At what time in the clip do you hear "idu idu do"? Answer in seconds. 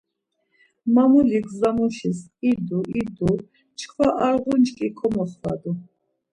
2.49-3.31